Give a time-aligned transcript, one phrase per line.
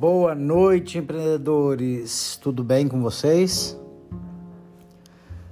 [0.00, 2.38] Boa noite, empreendedores.
[2.40, 3.78] Tudo bem com vocês?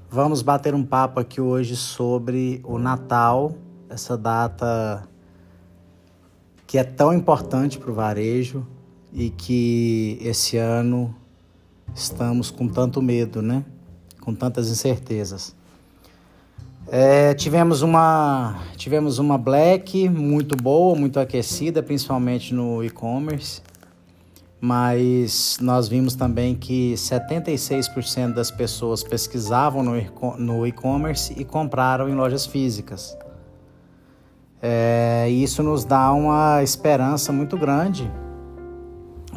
[0.09, 3.54] Vamos bater um papo aqui hoje sobre o Natal,
[3.90, 5.07] essa data
[6.66, 8.66] que é tão importante para o varejo
[9.12, 11.14] e que esse ano
[11.94, 13.62] estamos com tanto medo, né?
[14.18, 15.54] Com tantas incertezas.
[16.86, 23.68] É, tivemos uma tivemos uma Black muito boa, muito aquecida, principalmente no e-commerce
[24.61, 29.82] mas nós vimos também que 76% das pessoas pesquisavam
[30.39, 33.17] no e-commerce e compraram em lojas físicas.
[34.61, 38.11] É, isso nos dá uma esperança muito grande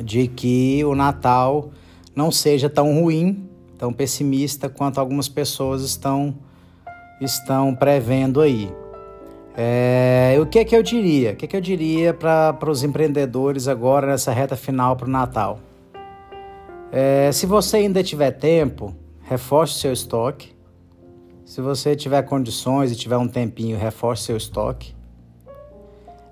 [0.03, 1.69] de que o Natal
[2.15, 3.47] não seja tão ruim,
[3.77, 6.35] tão pessimista quanto algumas pessoas estão,
[7.19, 8.80] estão prevendo aí.
[9.55, 11.33] É, o que é que eu diria?
[11.33, 15.11] O que é que eu diria para os empreendedores agora nessa reta final para o
[15.11, 15.59] Natal?
[16.91, 20.53] É, se você ainda tiver tempo, reforce seu estoque.
[21.45, 24.93] Se você tiver condições e tiver um tempinho, reforce seu estoque.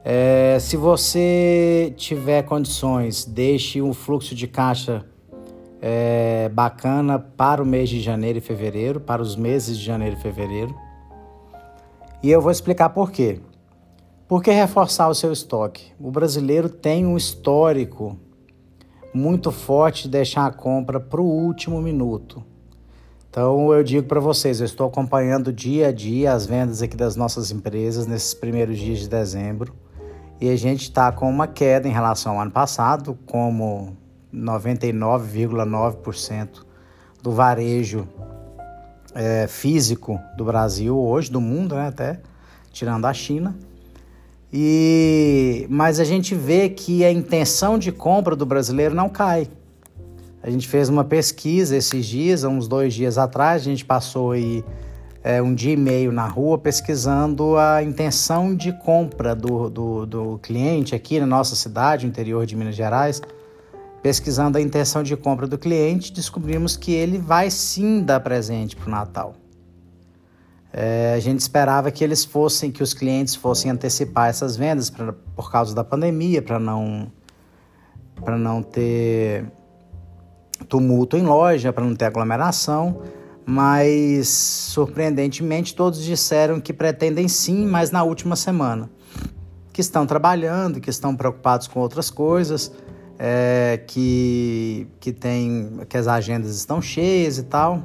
[0.03, 5.05] É, se você tiver condições, deixe um fluxo de caixa
[5.81, 10.21] é, bacana para o mês de janeiro e fevereiro, para os meses de janeiro e
[10.21, 10.73] fevereiro.
[12.21, 13.39] E eu vou explicar por quê.
[14.27, 15.93] Por que reforçar o seu estoque?
[15.99, 18.17] O brasileiro tem um histórico
[19.13, 22.43] muito forte de deixar a compra para o último minuto.
[23.29, 27.15] Então eu digo para vocês, eu estou acompanhando dia a dia as vendas aqui das
[27.15, 29.73] nossas empresas nesses primeiros dias de dezembro
[30.41, 33.97] e a gente está com uma queda em relação ao ano passado, como
[34.33, 36.65] 99,9%
[37.21, 38.07] do varejo
[39.13, 42.19] é, físico do Brasil hoje, do mundo, né, até
[42.71, 43.55] tirando a China.
[44.51, 49.47] E mas a gente vê que a intenção de compra do brasileiro não cai.
[50.41, 54.63] A gente fez uma pesquisa esses dias, uns dois dias atrás, a gente passou aí
[55.23, 60.39] é, um dia e meio na rua pesquisando a intenção de compra do, do, do
[60.41, 63.21] cliente aqui na nossa cidade, interior de Minas Gerais.
[64.01, 68.87] Pesquisando a intenção de compra do cliente, descobrimos que ele vai sim dar presente para
[68.87, 69.35] o Natal.
[70.71, 75.13] É, a gente esperava que eles fossem, que os clientes fossem antecipar essas vendas pra,
[75.35, 77.11] por causa da pandemia, para não,
[78.23, 79.51] para não ter
[80.67, 83.01] tumulto em loja, para não ter aglomeração,
[83.45, 88.89] mas surpreendentemente todos disseram que pretendem sim, mas na última semana,
[89.73, 92.71] que estão trabalhando, que estão preocupados com outras coisas
[93.21, 97.83] é, que, que, tem, que as agendas estão cheias e tal,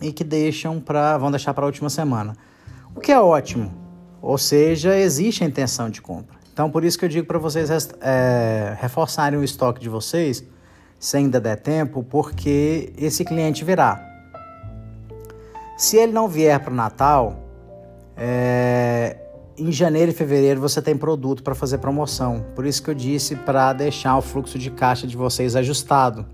[0.00, 2.36] e que deixam para vão deixar para a última semana.
[2.94, 3.74] O que é ótimo,
[4.22, 6.38] ou seja, existe a intenção de compra.
[6.52, 7.68] Então, por isso que eu digo para vocês
[8.00, 10.44] é, reforçarem o estoque de vocês,
[10.98, 14.04] se ainda der tempo, porque esse cliente virá.
[15.76, 17.36] Se ele não vier para o Natal,
[18.16, 19.16] é,
[19.58, 22.44] em janeiro e fevereiro você tem produto para fazer promoção.
[22.54, 26.24] Por isso que eu disse para deixar o fluxo de caixa de vocês ajustado.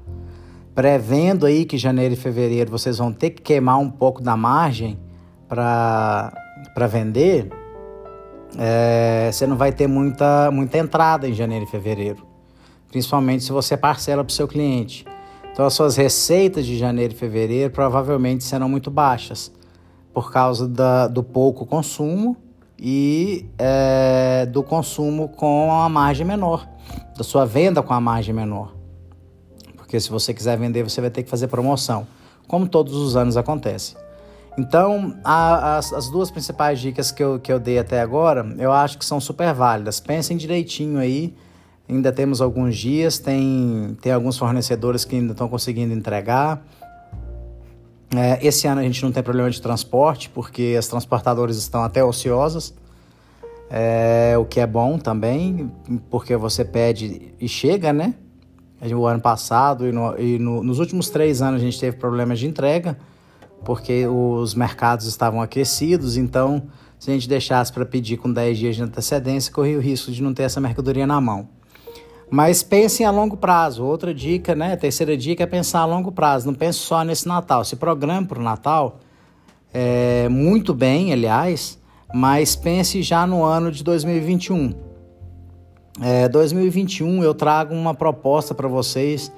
[0.75, 4.99] Prevendo aí que janeiro e fevereiro vocês vão ter que queimar um pouco da margem
[5.49, 6.33] para
[6.89, 7.49] vender,
[8.59, 12.27] é, você não vai ter muita, muita entrada em janeiro e fevereiro.
[12.89, 15.07] Principalmente se você parcela para o seu cliente.
[15.53, 19.53] Então as suas receitas de janeiro e fevereiro provavelmente serão muito baixas
[20.13, 22.37] por causa da, do pouco consumo
[22.79, 26.69] e é, do consumo com a margem menor,
[27.17, 28.75] da sua venda com a margem menor.
[29.77, 32.07] Porque se você quiser vender, você vai ter que fazer promoção,
[32.49, 33.97] como todos os anos acontece.
[34.57, 38.71] Então, a, as, as, duas principais dicas que eu, que eu dei até agora, eu
[38.71, 39.99] acho que são super válidas.
[39.99, 41.35] Pensem direitinho aí,
[41.89, 46.65] ainda temos alguns dias, tem, tem alguns fornecedores que ainda estão conseguindo entregar.
[48.17, 52.05] É, esse ano a gente não tem problema de transporte, porque as transportadoras estão até
[52.05, 52.75] ociosas,
[53.71, 55.71] é, o que é bom também,
[56.11, 58.15] porque você pede e chega, né?
[58.95, 62.39] O ano passado e, no, e no, nos últimos três anos a gente teve problemas
[62.39, 62.99] de entrega,
[63.65, 66.65] porque os mercados estavam aquecidos, então
[66.99, 70.23] se a gente deixasse para pedir com 10 dias de antecedência, corria o risco de
[70.23, 71.49] não ter essa mercadoria na mão.
[72.35, 73.85] Mas pensem a longo prazo.
[73.85, 74.75] Outra dica, né?
[74.75, 76.49] Terceira dica é pensar a longo prazo.
[76.49, 77.65] Não pense só nesse Natal.
[77.65, 78.99] Se programe para o Natal,
[79.73, 81.81] é, muito bem, aliás,
[82.13, 84.75] mas pense já no ano de 2021.
[86.03, 89.31] É, 2021 eu trago uma proposta para vocês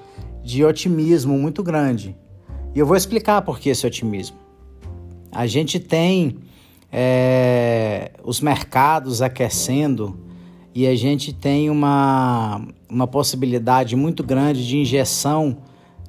[0.42, 2.16] de otimismo muito grande.
[2.74, 4.38] E eu vou explicar por que esse otimismo.
[5.30, 6.38] A gente tem
[6.90, 10.25] é, os mercados aquecendo
[10.76, 15.56] e a gente tem uma, uma possibilidade muito grande de injeção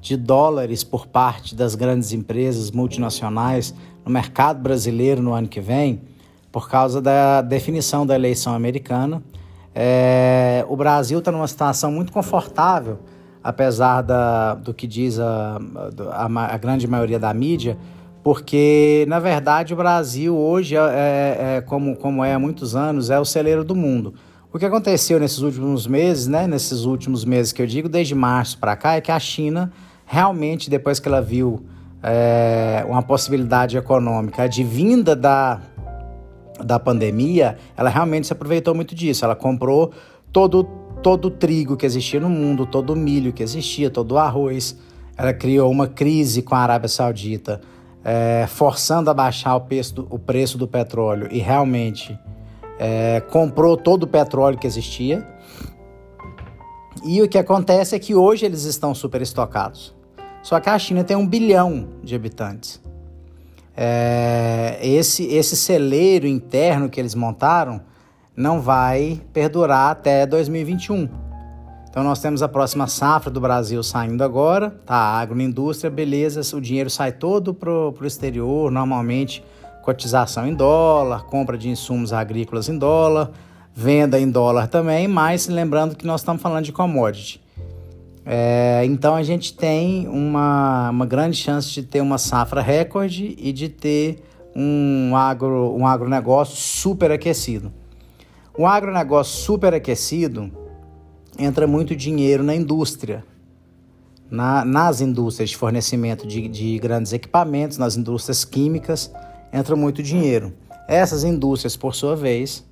[0.02, 3.74] de dólares por parte das grandes empresas multinacionais
[4.04, 6.02] no mercado brasileiro no ano que vem,
[6.52, 9.24] por causa da definição da eleição americana.
[9.74, 13.00] É, o Brasil está numa situação muito confortável,
[13.42, 15.62] apesar da, do que diz a,
[16.12, 17.78] a, a grande maioria da mídia,
[18.22, 23.10] porque na verdade o Brasil hoje é, é, é, como, como é há muitos anos
[23.10, 24.14] é o celeiro do mundo.
[24.58, 28.58] O que aconteceu nesses últimos meses, né, nesses últimos meses que eu digo, desde março
[28.58, 29.72] para cá, é que a China
[30.04, 31.64] realmente, depois que ela viu
[32.02, 35.62] é, uma possibilidade econômica advinda da,
[36.58, 39.24] da pandemia, ela realmente se aproveitou muito disso.
[39.24, 39.92] Ela comprou
[40.32, 40.64] todo,
[41.04, 44.76] todo o trigo que existia no mundo, todo o milho que existia, todo o arroz.
[45.16, 47.62] Ela criou uma crise com a Arábia Saudita,
[48.04, 52.18] é, forçando a baixar o preço, do, o preço do petróleo e realmente
[52.80, 55.28] é, comprou todo o petróleo que existia.
[57.04, 59.96] E o que acontece é que hoje eles estão super estocados.
[60.42, 62.82] Só que a China tem um bilhão de habitantes.
[63.76, 67.82] É, esse, esse celeiro interno que eles montaram
[68.36, 71.10] não vai perdurar até 2021.
[71.90, 74.96] Então nós temos a próxima safra do Brasil saindo agora, tá?
[74.96, 79.44] Agroindústria, beleza, o dinheiro sai todo pro, pro exterior, normalmente
[79.88, 83.32] cotização em dólar, compra de insumos agrícolas em dólar,
[83.74, 87.42] venda em dólar também, mas lembrando que nós estamos falando de commodity.
[88.26, 93.54] É, então a gente tem uma, uma grande chance de ter uma safra recorde e
[93.54, 94.22] de ter
[94.54, 97.72] um, agro, um agronegócio superaquecido.
[98.60, 100.52] Um agronegócio superaquecido
[101.40, 103.24] entra muito dinheiro na indústria,
[104.30, 109.10] na, nas indústrias de fornecimento de, de grandes equipamentos, nas indústrias químicas
[109.52, 110.54] entra muito dinheiro.
[110.88, 112.66] Essas indústrias, por sua vez,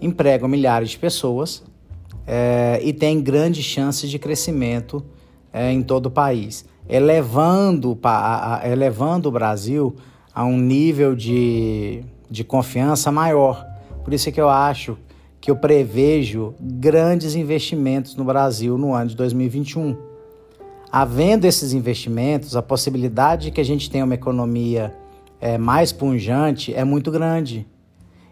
[0.00, 1.62] empregam milhares de pessoas
[2.26, 5.04] é, e têm grandes chances de crescimento
[5.52, 9.96] é, em todo o país, elevando, a, a, elevando o Brasil
[10.34, 13.66] a um nível de, de confiança maior.
[14.04, 14.96] Por isso é que eu acho
[15.40, 19.96] que eu prevejo grandes investimentos no Brasil no ano de 2021.
[20.90, 24.94] Havendo esses investimentos, a possibilidade de que a gente tenha uma economia
[25.40, 27.66] é, mais punjante é muito grande.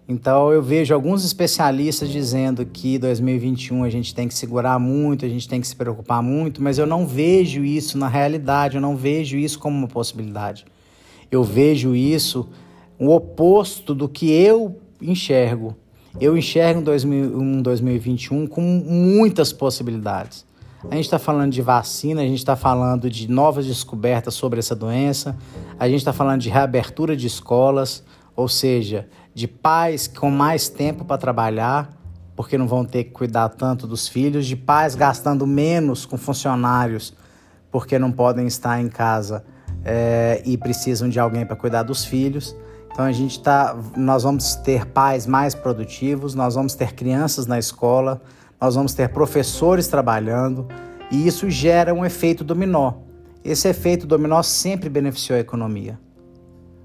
[0.09, 5.29] Então eu vejo alguns especialistas dizendo que 2021 a gente tem que segurar muito, a
[5.29, 8.97] gente tem que se preocupar muito, mas eu não vejo isso na realidade, eu não
[8.97, 10.65] vejo isso como uma possibilidade.
[11.29, 12.49] Eu vejo isso
[13.01, 15.77] o oposto do que eu enxergo.
[16.21, 16.81] Eu enxergo
[17.35, 20.47] um 2021 com muitas possibilidades.
[20.89, 24.75] A gente está falando de vacina, a gente está falando de novas descobertas sobre essa
[24.75, 25.37] doença,
[25.79, 28.05] a gente está falando de reabertura de escolas,
[28.37, 31.91] ou seja, de pais com mais tempo para trabalhar,
[32.37, 37.13] porque não vão ter que cuidar tanto dos filhos, de pais gastando menos com funcionários,
[37.71, 39.45] porque não podem estar em casa
[39.85, 42.55] é, e precisam de alguém para cuidar dos filhos.
[42.93, 47.59] Então a gente tá, nós vamos ter pais mais produtivos, nós vamos ter crianças na
[47.59, 48.23] escola,
[48.61, 50.67] nós vamos ter professores trabalhando
[51.11, 52.95] e isso gera um efeito dominó.
[53.45, 55.99] Esse efeito dominó sempre beneficiou a economia.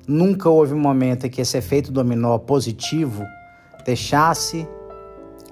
[0.07, 3.25] Nunca houve um momento em que esse efeito dominó positivo
[3.85, 4.67] deixasse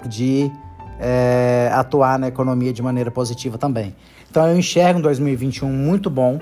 [0.08, 0.50] de
[0.98, 3.94] é, atuar na economia de maneira positiva também.
[4.30, 6.38] Então eu enxergo um 2021 muito bom.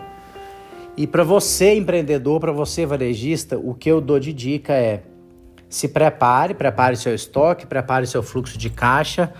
[0.97, 5.02] E para você empreendedor, para você varejista, o que eu dou de dica é
[5.69, 9.33] se prepare, prepare seu estoque, prepare seu fluxo de caixa,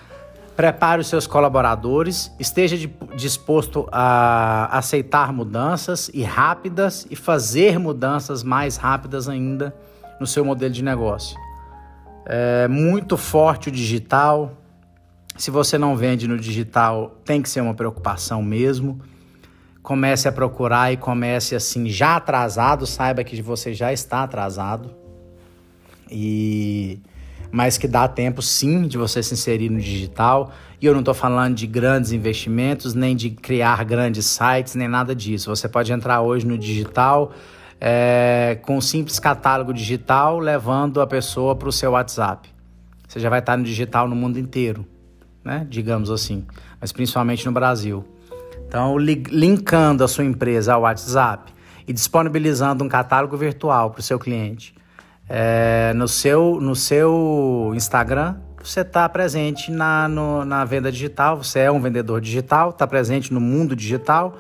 [0.59, 8.77] Prepare os seus colaboradores, esteja disposto a aceitar mudanças e rápidas e fazer mudanças mais
[8.77, 9.73] rápidas ainda
[10.19, 11.39] no seu modelo de negócio.
[12.27, 14.53] É muito forte o digital.
[15.37, 19.01] Se você não vende no digital, tem que ser uma preocupação mesmo.
[19.81, 24.91] Comece a procurar e comece assim, já atrasado, saiba que você já está atrasado.
[26.11, 27.01] E
[27.51, 30.53] mas que dá tempo sim de você se inserir no digital.
[30.81, 35.15] E eu não estou falando de grandes investimentos, nem de criar grandes sites, nem nada
[35.15, 35.55] disso.
[35.55, 37.33] Você pode entrar hoje no digital
[37.81, 42.49] é, com um simples catálogo digital, levando a pessoa para o seu WhatsApp.
[43.07, 44.87] Você já vai estar no digital no mundo inteiro,
[45.43, 45.67] né?
[45.69, 46.45] digamos assim,
[46.81, 48.05] mas principalmente no Brasil.
[48.67, 51.51] Então, linkando a sua empresa ao WhatsApp
[51.87, 54.75] e disponibilizando um catálogo virtual para o seu cliente
[55.29, 61.61] é, no, seu, no seu Instagram, você está presente na, no, na venda digital, você
[61.61, 64.37] é um vendedor digital, está presente no mundo digital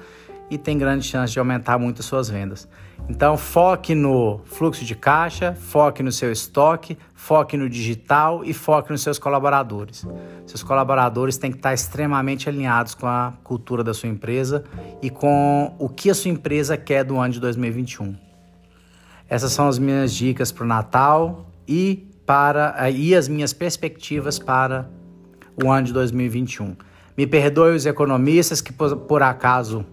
[0.50, 2.68] e tem grande chance de aumentar muito as suas vendas.
[3.08, 8.90] Então, foque no fluxo de caixa, foque no seu estoque, foque no digital e foque
[8.90, 10.06] nos seus colaboradores.
[10.46, 14.64] Seus colaboradores têm que estar extremamente alinhados com a cultura da sua empresa
[15.00, 18.27] e com o que a sua empresa quer do ano de 2021.
[19.28, 24.88] Essas são as minhas dicas para o Natal e para e as minhas perspectivas para
[25.62, 26.76] o ano de 2021.
[27.16, 29.84] Me perdoe os economistas que por, por acaso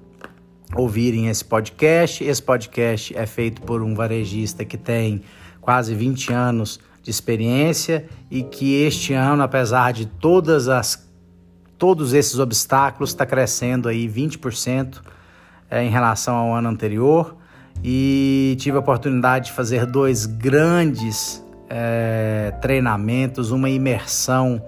[0.73, 2.23] ouvirem esse podcast.
[2.23, 5.21] Esse podcast é feito por um varejista que tem
[5.59, 11.03] quase 20 anos de experiência e que este ano, apesar de todas as
[11.77, 15.01] todos esses obstáculos, está crescendo aí 20%
[15.69, 17.35] é, em relação ao ano anterior.
[17.83, 24.61] E tive a oportunidade de fazer dois grandes é, treinamentos, uma imersão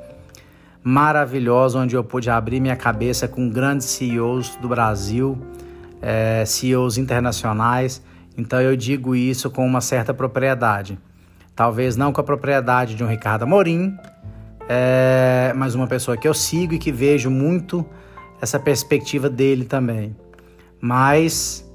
[0.83, 5.37] maravilhosa, onde eu pude abrir minha cabeça com grandes CEOs do Brasil
[6.01, 8.01] é, CEOs internacionais.
[8.37, 10.97] Então eu digo isso com uma certa propriedade.
[11.55, 13.97] Talvez não com a propriedade de um Ricardo Amorim,
[14.69, 17.85] é, mas uma pessoa que eu sigo e que vejo muito
[18.39, 20.15] essa perspectiva dele também.
[20.79, 21.66] Mas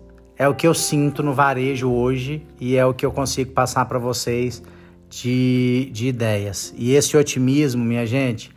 [0.43, 3.85] é o que eu sinto no varejo hoje e é o que eu consigo passar
[3.85, 4.61] para vocês
[5.09, 6.75] de, de ideias.
[6.77, 8.51] E esse otimismo, minha gente,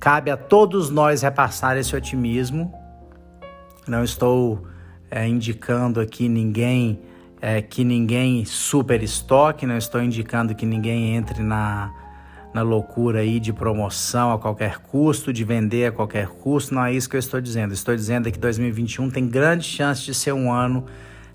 [0.00, 2.74] cabe a todos nós repassar esse otimismo
[3.86, 4.66] não estou
[5.08, 6.98] é, indicando aqui ninguém
[7.40, 11.94] é, que ninguém super estoque, não estou indicando que ninguém entre na,
[12.52, 16.92] na loucura aí de promoção a qualquer custo, de vender a qualquer custo, não é
[16.92, 17.72] isso que eu estou dizendo.
[17.72, 20.84] Estou dizendo que 2021 tem grande chance de ser um ano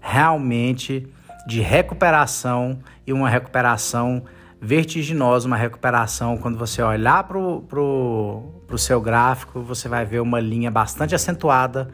[0.01, 1.07] realmente
[1.47, 4.23] de recuperação e uma recuperação
[4.59, 6.37] vertiginosa, uma recuperação.
[6.37, 11.89] Quando você olhar para o seu gráfico, você vai ver uma linha bastante acentuada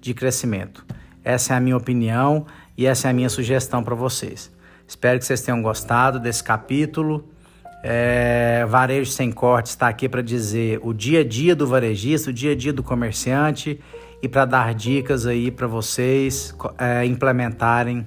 [0.00, 0.84] de crescimento.
[1.22, 4.52] Essa é a minha opinião e essa é a minha sugestão para vocês.
[4.86, 7.28] Espero que vocês tenham gostado desse capítulo.
[7.82, 12.32] É, Varejo Sem Corte está aqui para dizer o dia a dia do varejista, o
[12.32, 13.80] dia a dia do comerciante
[14.22, 18.06] e para dar dicas aí para vocês é, implementarem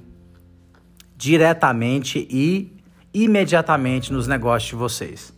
[1.16, 2.76] diretamente e
[3.14, 5.34] imediatamente nos negócios de vocês.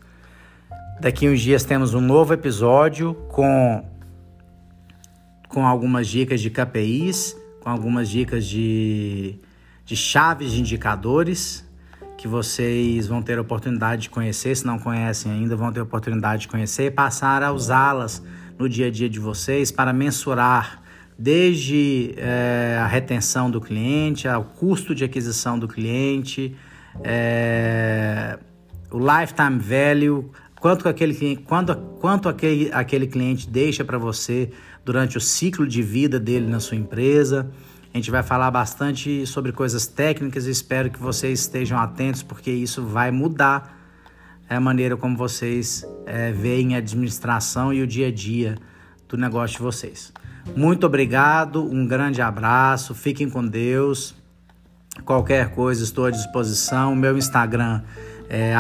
[1.00, 3.86] Daqui uns dias temos um novo episódio com
[5.48, 9.40] com algumas dicas de KPIs, com algumas dicas de,
[9.84, 11.68] de chaves de indicadores
[12.20, 15.84] que vocês vão ter a oportunidade de conhecer, se não conhecem ainda, vão ter a
[15.84, 18.22] oportunidade de conhecer e passar a usá-las
[18.58, 20.84] no dia a dia de vocês para mensurar
[21.18, 26.54] desde é, a retenção do cliente, ao custo de aquisição do cliente,
[27.06, 28.38] é,
[28.92, 31.38] o lifetime value, quanto aquele,
[32.02, 34.50] quanto aquele, aquele cliente deixa para você
[34.84, 37.50] durante o ciclo de vida dele na sua empresa.
[37.94, 42.52] A gente vai falar bastante sobre coisas técnicas e espero que vocês estejam atentos, porque
[42.52, 43.76] isso vai mudar
[44.50, 48.58] a maneira como vocês é, veem a administração e o dia a dia
[49.08, 50.12] do negócio de vocês.
[50.56, 54.16] Muito obrigado, um grande abraço, fiquem com Deus.
[55.06, 56.96] Qualquer coisa, estou à disposição.
[56.96, 57.82] Meu Instagram
[58.30, 58.54] é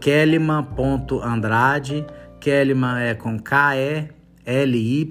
[0.00, 2.06] kellyman.andrade.
[2.40, 4.08] Kellyman é com K-E
[4.46, 5.08] LY,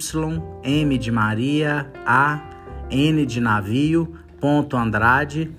[0.63, 2.52] M de Maria, A,
[2.93, 5.51] N de navio, ponto Andrade.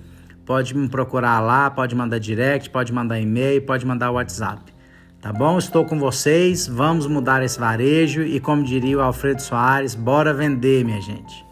[0.45, 4.73] Pode me procurar lá, pode mandar direct, pode mandar e-mail, pode mandar WhatsApp.
[5.19, 5.57] Tá bom?
[5.57, 10.85] Estou com vocês, vamos mudar esse varejo e, como diria o Alfredo Soares, bora vender,
[10.85, 11.43] minha gente.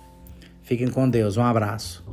[0.62, 2.04] Fiquem com Deus, um abraço.